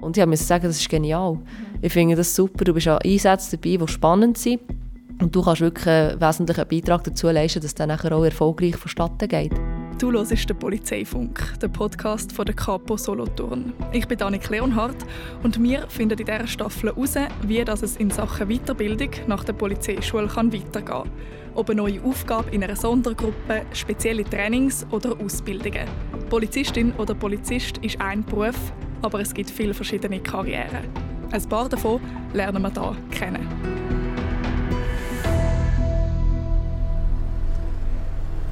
[0.00, 1.38] Und ich musste sagen, das ist genial.
[1.82, 2.64] Ich finde das super.
[2.64, 4.60] Du bist an Einsätzen dabei, die spannend sind.
[5.20, 8.76] Und du kannst wirklich einen wesentlichen Beitrag dazu leisten, dass es dann nachher auch erfolgreich
[8.76, 9.52] vonstatten geht.
[9.98, 13.74] Du hörst den Polizeifunk, der Podcast von der Capo Solothurn.
[13.92, 14.96] Ich bin Annik Leonhardt
[15.42, 19.52] und wir finden in dieser Staffel heraus, wie das es in Sachen Weiterbildung nach der
[19.52, 21.10] Polizeischule kann weitergehen kann.
[21.54, 25.86] Ob eine neue Aufgabe in einer Sondergruppe, spezielle Trainings oder Ausbildungen.
[26.30, 28.56] Polizistin oder Polizist ist ein Beruf,
[29.02, 30.88] aber es gibt viele verschiedene Karrieren.
[31.30, 32.00] Ein paar davon
[32.32, 33.46] lernen wir hier kennen.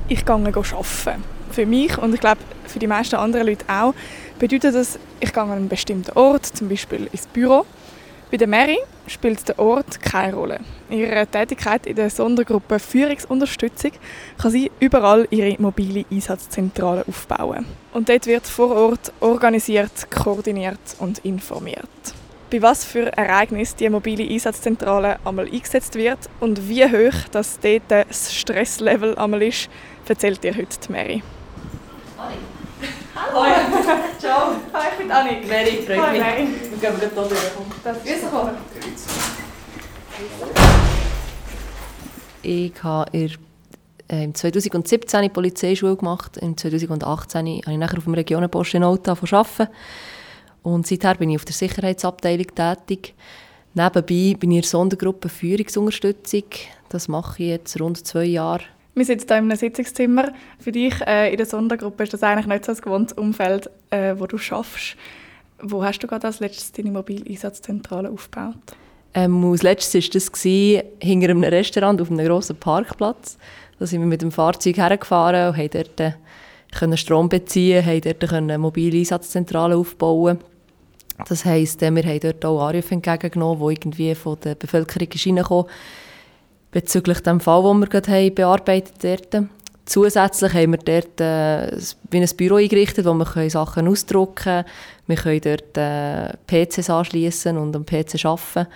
[0.09, 1.25] Ich gehe arbeiten.
[1.51, 3.95] Für mich und ich glaube für die meisten anderen Leute auch,
[4.39, 7.67] bedeutet das, ich gehe an einen bestimmten Ort, zum Beispiel ins Büro.
[8.31, 10.61] Bei der Mary spielt der Ort keine Rolle.
[10.91, 13.93] Ihre Tätigkeit in der Sondergruppe Führungsunterstützung
[14.37, 17.65] kann sie überall ihre mobile Einsatzzentrale aufbauen.
[17.95, 21.89] Und dort wird vor Ort organisiert, koordiniert und informiert.
[22.51, 27.83] Bei was für Ereignissen die mobile Einsatzzentrale einmal eingesetzt wird und wie hoch das dort
[27.89, 29.71] das Stresslevel einmal ist,
[30.07, 31.23] erzählt dir heute die Mary.
[33.17, 33.47] Hallo.
[33.47, 33.99] Hallo.
[34.29, 34.53] Ciao.
[34.75, 35.49] Hi, ich bin Annik.
[35.49, 36.21] Mary, freut Hi, mich.
[36.21, 36.49] Mary.
[36.69, 37.31] Wir gehen gerade hier durch.
[38.75, 39.07] Grüß
[42.43, 42.75] dich.
[42.75, 43.33] Ich habe in,
[44.11, 46.37] äh, im 2017 die Polizeischule gemacht.
[46.37, 49.69] Im 2018 habe ich nachher auf dem Regionenpost in Alta arbeiten.
[50.63, 53.15] Und seither bin ich auf der Sicherheitsabteilung tätig.
[53.73, 56.45] Nebenbei bin ich in der Sondergruppe Führungsunterstützung.
[56.91, 58.65] Das mache ich jetzt rund zwei Jahre.
[58.99, 60.33] Wir sitzen hier in einem Sitzungszimmer.
[60.59, 64.17] Für dich äh, in der Sondergruppe ist das eigentlich nicht so ein gewohntes Umfeld, äh,
[64.19, 64.97] wo du schaffst.
[65.63, 68.57] Wo hast du gerade als letztes deine mobile Einsatzzentrale aufgebaut?
[69.15, 73.39] Ähm, als letztes war das gewesen, hinter einem Restaurant auf einem grossen Parkplatz.
[73.79, 76.13] Da sind wir mit dem Fahrzeug hergefahren und haben dort äh,
[76.77, 80.39] können Strom beziehen, haben dort eine mobile Einsatzzentrale aufbauen.
[81.29, 85.67] Das heisst, äh, wir haben dort auch Anrufe entgegengenommen, die irgendwie von der Bevölkerung reingekommen
[86.71, 89.47] bezüglich dem Fall, den wir gerade haben bearbeitet dort.
[89.87, 91.81] Zusätzlich haben wir dort äh,
[92.11, 94.65] wie ein Büro eingerichtet, wo wir können Sachen ausdrucken können.
[95.07, 98.69] Wir können dort äh, PCs anschließen und am PC arbeiten.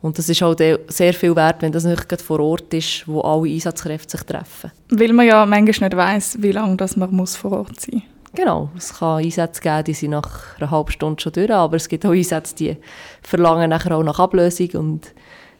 [0.00, 3.22] Und das ist halt sehr viel wert, wenn das nicht gerade vor Ort ist, wo
[3.22, 4.70] alle Einsatzkräfte sich treffen.
[4.90, 8.02] Weil man ja manchmal nicht weiss, wie lange das man muss vor Ort sein muss.
[8.34, 11.88] Genau, es kann Einsätze geben, die sind nach einer halben Stunde schon durch, aber es
[11.88, 12.76] gibt auch Einsätze, die
[13.22, 15.14] verlangen nachher auch nach Ablösung und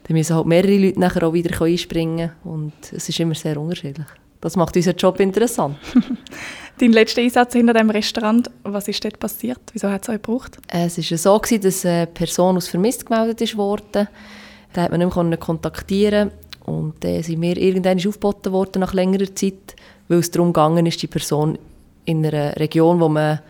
[0.05, 4.07] dann müssen halt mehrere Leute nachher auch wieder einspringen und es ist immer sehr unterschiedlich.
[4.41, 5.77] Das macht unseren Job interessant.
[6.79, 9.61] Dein letzter Einsatz hinter dem Restaurant, was ist dort passiert?
[9.73, 10.59] Wieso hat es euch gebraucht?
[10.69, 14.09] Es war so, gewesen, dass eine Person als vermisst gemeldet wurde.
[14.77, 16.31] Den hat man nicht mehr kontaktieren
[16.65, 19.77] und dann sind wir irgendwann aufgeboten worden nach längerer Zeit,
[20.09, 21.59] weil es darum gegangen ist, die Person
[22.05, 23.41] in einer Region, wo man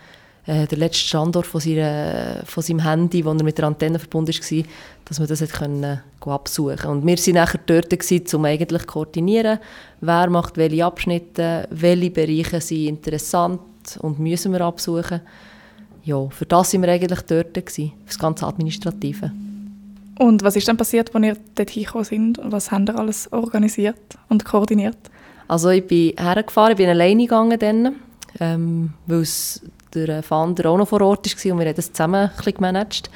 [0.46, 4.34] äh, der letzte Standort von, seiner, von seinem Handy, wo er mit der Antenne verbunden
[4.34, 4.64] war,
[5.06, 8.82] dass man das hat können, go absuchen Und wir waren nachher dort, gewesen, um eigentlich
[8.82, 9.58] zu koordinieren,
[10.00, 13.60] wer macht welche Abschnitte, welche Bereiche sind interessant
[14.00, 15.20] und müssen wir absuchen.
[16.04, 19.32] Ja, für das sind wir eigentlich dort, gewesen, für das ganze Administrative.
[20.18, 22.40] Und was ist dann passiert, als ihr dort hingekommen sind?
[22.42, 23.96] Was habt ihr alles organisiert
[24.28, 24.98] und koordiniert?
[25.48, 27.96] Also ich bin hergefahren, ich bin alleine gegangen dann,
[28.40, 29.62] ähm, weil es
[29.94, 33.10] der Fander auch noch vor Ort war und wir haben das zusammen ein bisschen gemanagt.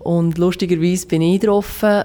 [0.00, 2.04] Und lustigerweise bin ich getroffen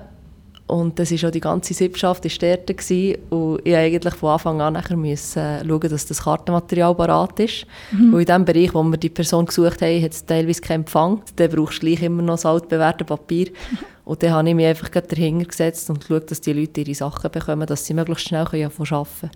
[0.69, 3.17] und das ist auch die ganze Sippschaft ist dort gewesen.
[3.31, 7.65] und ich eigentlich von Anfang an nachher müssen schauen, dass das Kartenmaterial parat ist.
[7.91, 8.13] Mhm.
[8.13, 11.23] Und in dem Bereich, wo wir die Person gesucht haben, hat es teilweise keinen Empfang.
[11.37, 13.47] Dann brauchst du gleich immer noch das altbewährte Papier.
[14.05, 17.29] Und dann habe ich mich einfach dahinter gesetzt und geschaut, dass die Leute ihre Sachen
[17.29, 19.31] bekommen, dass sie möglichst schnell arbeiten können.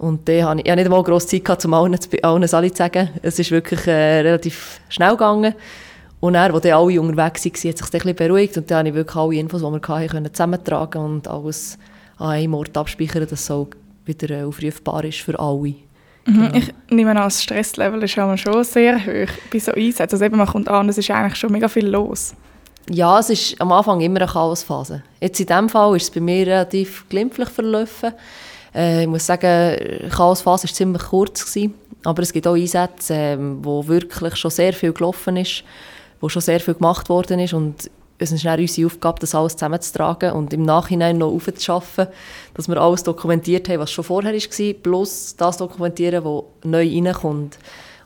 [0.00, 2.76] Und dann habe ich, ich habe nicht einmal grosse Zeit gehabt, um allen, allen zu
[2.76, 3.10] sagen.
[3.20, 5.54] Es ist wirklich äh, relativ schnell gegangen.
[6.20, 8.56] Und dann, als dann alle unterwegs waren, hat sich ein bisschen beruhigt.
[8.56, 11.78] Und dann habe ich wirklich alle Infos, die wir hatten, zusammentragen und alles
[12.16, 13.68] an einem Ort abspeichern, dass es auch
[14.06, 15.58] wieder äh, aufrufbar ist für alle.
[15.58, 15.74] Mhm.
[16.24, 16.54] Genau.
[16.54, 20.14] Ich nehme an, das Stresslevel ist schon sehr hoch bei so Einsätzen.
[20.14, 22.34] Also eben, man kommt an, es ist eigentlich schon mega viel los.
[22.88, 25.02] Ja, es ist am Anfang immer eine Chaosphase.
[25.20, 28.14] Jetzt in diesem Fall ist es bei mir relativ glimpflich verlaufen.
[28.74, 31.46] Äh, ich muss sagen, die Chaosphase war ziemlich kurz.
[31.46, 31.74] Gewesen,
[32.04, 35.64] aber es gibt auch Einsätze, äh, wo wirklich schon sehr viel gelaufen ist,
[36.20, 37.90] wo schon sehr viel gemacht worden ist und
[38.22, 42.06] es ist unsere Aufgabe, das alles zusammenzutragen und im Nachhinein noch aufzuschaffen,
[42.52, 47.58] dass wir alles dokumentiert haben, was schon vorher war, plus das dokumentieren, was neu reinkommt.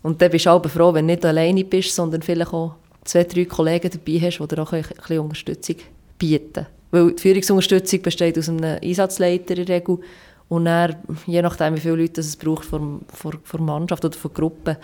[0.02, 2.74] Und dann bist du auch froh, wenn du nicht alleine bist, sondern vielleicht auch
[3.04, 5.76] zwei, drei Kollegen dabei hast, die dir auch ein bisschen Unterstützung
[6.16, 6.66] bieten.
[6.92, 9.98] Weil die Führungsunterstützung besteht aus einem Einsatzleiter in der Regel
[10.48, 10.96] und dann,
[11.26, 14.78] je nachdem, wie viele Leute es braucht von, von Mannschaft oder von Gruppe,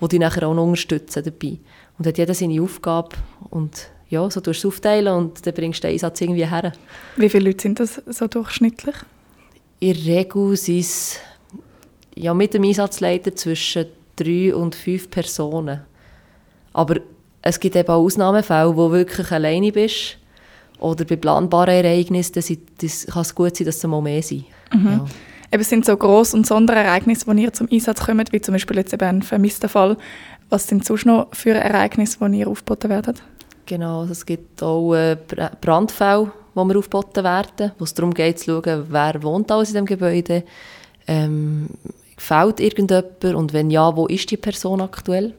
[0.00, 1.58] die dich nachher auch noch unterstützen dabei.
[1.98, 3.16] Und hat jeder seine Aufgabe
[3.50, 6.72] und ja, so tust du es aufteilen und dann bringst du den Einsatz irgendwie her.
[7.16, 8.94] Wie viele Leute sind das so durchschnittlich?
[9.80, 11.18] In der Regel sind es
[12.14, 13.86] ja, mit dem Einsatzleiter zwischen
[14.16, 15.82] drei und fünf Personen.
[16.72, 16.96] Aber
[17.42, 20.18] es gibt eben auch Ausnahmefälle, wo du wirklich alleine bist.
[20.78, 24.44] Oder bei planbaren Ereignissen das kann es gut sein, dass es mal mehr sind.
[24.72, 24.86] Mhm.
[24.86, 25.04] Ja.
[25.52, 28.92] Eben, sind so Gross- und Sonderereignisse, die ihr zum Einsatz kommt, wie zum Beispiel jetzt
[28.92, 29.96] eben ein vermisster Fall.
[30.50, 33.22] Was sind sonst noch für Ereignisse, die ihr aufgeboten werdet?
[33.66, 35.16] Genau, also es gibt auch äh,
[35.60, 39.74] Brandfälle, die wir aufgeboten werden, wo es darum geht, zu schauen, wer wohnt alles in
[39.76, 40.44] dem Gebäude,
[41.06, 41.68] ähm,
[42.16, 45.34] fehlt irgendjemand und wenn ja, wo ist die Person aktuell?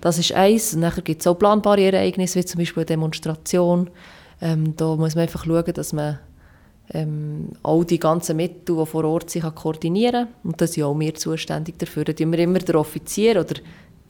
[0.00, 0.74] Das ist eins.
[0.74, 3.90] Und dann gibt es auch planbare Ereignisse, wie zum Beispiel eine Demonstration.
[4.40, 6.18] Ähm, da muss man einfach schauen, dass man
[6.92, 10.50] ähm, all die ganzen Mittel, die vor Ort sind, koordinieren kann.
[10.50, 12.04] Und da sind auch wir zuständig dafür.
[12.04, 13.54] Da wir immer den Offizier oder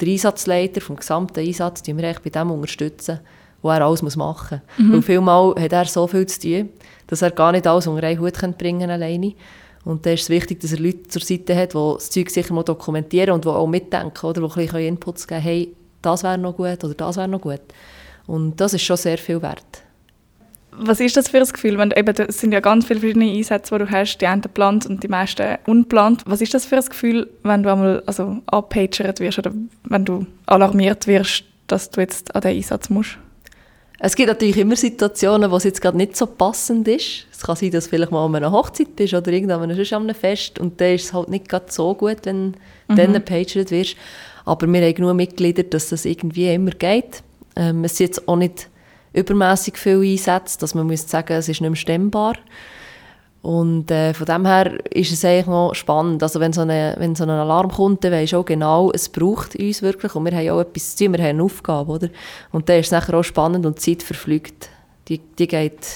[0.00, 3.20] den Einsatzleiter vom gesamten Einsatz wir bei dem unterstützen,
[3.62, 4.86] was er alles machen muss.
[4.86, 4.92] Mhm.
[4.92, 6.68] Weil vielmal hat er so viel zu tun,
[7.06, 9.34] dass er gar nicht alles unter einen Hut bringen kann alleine.
[9.84, 12.52] Und da ist es wichtig, dass er Leute zur Seite hat, die das Zeug sicher
[12.52, 14.40] mal dokumentieren und die auch mitdenken, oder?
[14.40, 17.60] die ein bisschen Inputs geben hey, das wäre noch gut oder das wäre noch gut.
[18.26, 19.82] Und das ist schon sehr viel wert.
[20.72, 21.78] Was ist das für ein Gefühl?
[21.78, 24.86] Wenn, eben, es sind ja ganz viele verschiedene Einsätze, die du hast, die einen geplant
[24.86, 26.22] und die meisten unplant.
[26.26, 29.52] Was ist das für ein Gefühl, wenn du einmal also, abpagert wirst oder
[29.84, 33.18] wenn du alarmiert wirst, dass du jetzt an den Einsatz musst?
[34.02, 37.26] Es gibt natürlich immer Situationen, wo es jetzt gerade nicht so passend ist.
[37.30, 40.14] Es kann sein, dass du vielleicht mal an einer Hochzeit bist oder irgendwann an einem
[40.14, 42.56] Fest und dann ist es halt nicht gerade so gut, wenn
[42.88, 42.96] mhm.
[42.96, 43.96] dann gepagert wirst.
[44.46, 47.22] Aber wir haben genug Mitglieder, dass das irgendwie immer geht.
[47.56, 48.69] Ähm, es sind jetzt auch nicht
[49.12, 52.34] übermäßig viele Einsätze, dass man muss sagen, es ist nicht mehr stemmbar.
[53.42, 56.22] Und äh, von dem her ist es eigentlich noch spannend.
[56.22, 59.08] Also wenn so, eine, wenn so ein Alarm kommt, dann weisst du auch genau, es
[59.08, 62.08] braucht uns wirklich und wir haben auch etwas zu tun, wir haben eine Aufgabe, oder?
[62.52, 64.68] Und dann ist es nachher auch spannend und die Zeit verfliegt.
[65.08, 65.86] Die, die geht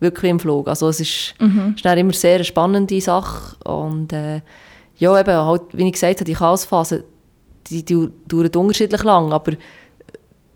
[0.00, 0.66] wirklich im Flug.
[0.66, 1.74] Also es ist, mhm.
[1.76, 4.40] ist immer sehr eine spannende Sache und äh,
[4.96, 7.04] ja, eben, halt, wie ich gesagt habe, die Chaosphase,
[7.68, 9.52] die, die dauert unterschiedlich lang, aber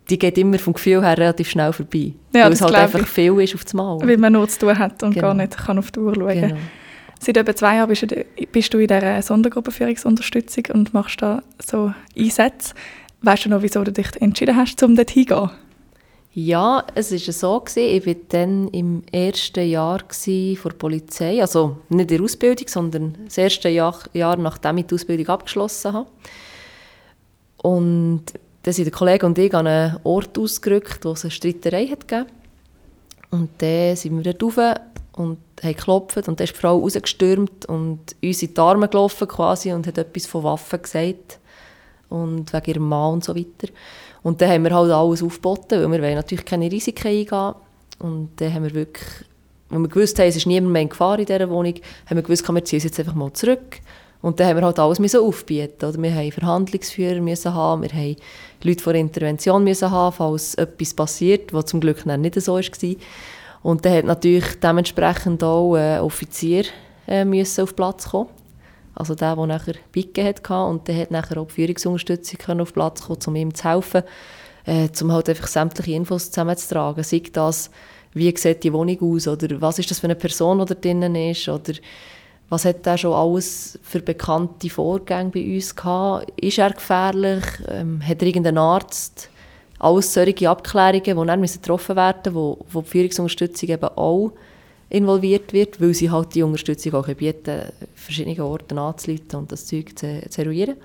[0.08, 2.12] die geht immer vom Gefühl her relativ schnell vorbei.
[2.32, 3.08] Ja, weil es halt einfach ich.
[3.08, 3.98] viel ist auf das Mal.
[4.00, 5.28] Weil man nur zu tun hat und genau.
[5.28, 6.56] gar nicht kann auf die Uhr schauen genau.
[7.18, 12.74] Seit etwa zwei Jahren bist du, in dieser Sondergruppenführungsunterstützung und machst da so Einsätze.
[13.22, 15.50] Weißt du noch, wieso du dich entschieden hast, um dort hinzugehen?
[16.34, 17.60] Ja, es war so.
[17.60, 17.96] Gewesen.
[17.96, 21.40] Ich war dann im ersten Jahr vor der Polizei.
[21.40, 25.94] Also nicht in der Ausbildung, sondern das erste Jahr, Jahr nachdem ich die Ausbildung abgeschlossen
[25.94, 26.08] habe.
[27.62, 28.24] Und
[28.66, 32.08] dann sind der Kollege und ich an einen Ort ausgerückt, wo es eine Streiterei hat
[32.08, 32.28] gegeben.
[33.30, 34.80] Und dann sind wir dort rauf
[35.12, 39.28] und haben geklopft und dann ist die Frau rausgestürmt und uns in die Arme gelaufen
[39.28, 41.38] quasi und hat etwas von Waffen gesagt
[42.08, 43.72] und wegen ihrem Mann und so weiter.
[44.24, 47.54] Und dann haben wir halt alles aufgeboten, weil wir natürlich keine Risiken eingehen.
[48.00, 49.06] Und dann haben wir wirklich,
[49.70, 51.74] wenn wir gewusst haben, es ist niemand mehr in Gefahr in dieser Wohnung,
[52.06, 53.80] haben wir gewusst, wir ziehen uns jetzt einfach mal zurück.
[54.26, 55.86] Und dann haben wir halt alles müssen aufbieten.
[55.86, 56.02] Oder?
[56.02, 58.16] Wir haben Verhandlungsführer müssen haben, wir haben
[58.60, 62.94] Leute vor Intervention müssen haben, falls etwas passiert, was zum Glück nicht so war.
[63.62, 66.64] Und dann hat natürlich dementsprechend auch ein Offizier
[67.06, 68.28] äh, müssen auf Platz kommen.
[68.96, 73.02] Also der, der nachher Bicke hatte und der hat nachher auch die Führungsunterstützung auf Platz
[73.02, 74.02] kommen, um ihm zu helfen,
[74.64, 77.04] äh, um halt einfach sämtliche Infos zusammenzutragen.
[77.04, 77.70] Sei das,
[78.12, 81.14] wie sieht die Wohnung aus oder was ist das für eine Person, die da drinnen
[81.14, 81.74] ist oder
[82.48, 86.32] was hat er schon alles für bekannte Vorgänge bei uns gehabt?
[86.40, 87.44] Ist er gefährlich?
[87.68, 89.30] Ähm, hat er irgendeinen Arzt?
[89.78, 94.32] Alles solche Abklärungen, die dann getroffen werden müssen, wo, wo die Führungsunterstützung eben auch
[94.88, 99.98] involviert wird, weil sie halt die Unterstützung auch bieten, verschiedene Orte anzuleiten und das Zeug
[99.98, 100.76] zu, zu eruieren.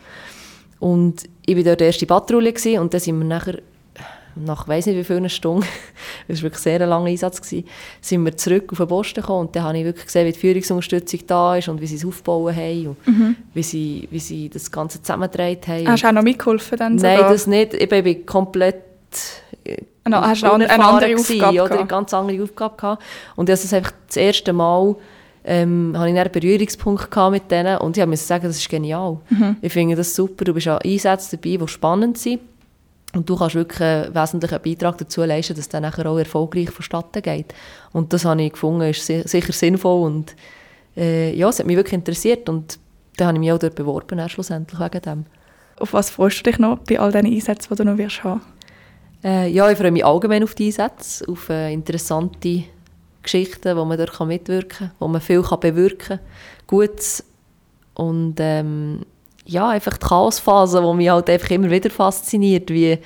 [0.79, 3.59] Und ich war dort die erste Patrouille und dann sind wir nachher,
[4.35, 5.65] nach weiss nicht wie vielen Stunden,
[6.27, 7.67] es war wirklich sehr ein langer Einsatz, gewesen,
[8.01, 10.39] sind wir zurück auf den Posten gekommen und dann habe ich wirklich gesehen, wie die
[10.39, 13.35] Führungsunterstützung da ist und wie sie es aufbauen haben und mhm.
[13.53, 15.87] wie, sie, wie sie das Ganze zusammengetragen haben.
[15.87, 17.31] Hast du auch noch mitgeholfen dann Nein, sogar?
[17.31, 17.73] das nicht.
[17.73, 18.83] Ich bin komplett
[20.07, 23.03] No, hast du eine, eine andere Aufgabe oder eine ganz andere Aufgabe gehabt.
[23.35, 24.95] Und das ist einfach das erste Mal,
[25.43, 29.19] ähm, hatte ich einen Berührungspunkt mit denen und ich musste sagen, das ist genial.
[29.29, 29.57] Mhm.
[29.61, 30.45] Ich finde das super.
[30.45, 32.41] Du bist an Einsätzen dabei, die spannend sind.
[33.13, 37.21] Und du kannst wirklich einen wesentlichen Beitrag dazu leisten, dass dann nachher auch erfolgreich vonstatten
[37.21, 37.53] geht.
[37.91, 40.35] Und das habe ich gefunden, ist sicher sinnvoll und
[40.95, 42.79] äh, ja, es hat mich wirklich interessiert und
[43.17, 45.25] dann habe ich mich auch dort beworben, schlussendlich wegen dem.
[45.79, 48.41] Auf was freust du dich noch bei all diesen Einsätzen, die du noch wirst haben?
[49.23, 52.63] Äh, ja, ich freue mich allgemein auf die Einsätze, auf äh, interessante
[53.23, 56.19] Geschichten, wo man dort mitwirken kann, wo man viel kann bewirken kann.
[56.67, 57.23] Gutes
[57.93, 59.05] und ähm,
[59.45, 62.99] ja, einfach die Chaosphase, die mich halt einfach immer wieder fasziniert, wie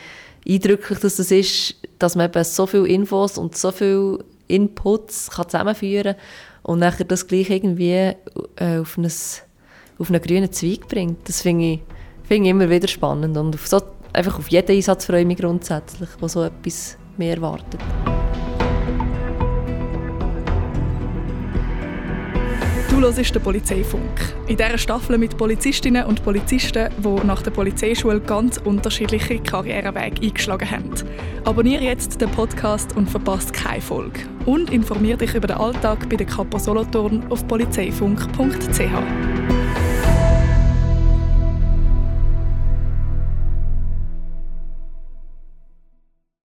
[0.47, 6.15] eindrücklich das ist, dass man eben so viele Infos und so viele Inputs kann zusammenführen
[6.15, 6.21] kann
[6.63, 8.13] und nachher das gleich irgendwie
[8.57, 11.27] äh, auf, ein, auf einen grünen Zweig bringt.
[11.27, 11.79] Das finde ich,
[12.23, 13.81] find ich immer wieder spannend und auf so,
[14.13, 17.79] einfach auf jeden Einsatz freue ich mich grundsätzlich, wo so etwas mehr erwartet.
[22.95, 24.33] Du hörst den Polizeifunk.
[24.47, 30.71] In dieser Staffel mit Polizistinnen und Polizisten, die nach der Polizeischule ganz unterschiedliche Karrierewege eingeschlagen
[30.71, 30.93] haben.
[31.43, 34.21] Abonniere jetzt den Podcast und verpasst keine Folge.
[34.45, 39.84] Und informiere dich über den Alltag bei der Kapo Solothurn auf polizeifunk.ch.